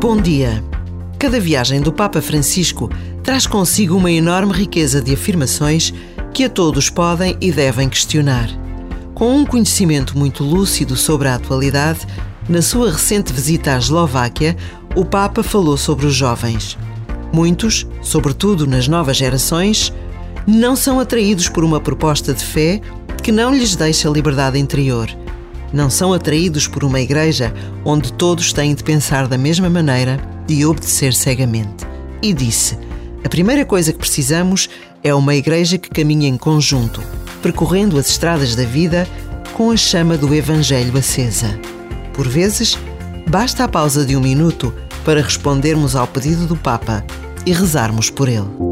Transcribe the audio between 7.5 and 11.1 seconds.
devem questionar. Com um conhecimento muito lúcido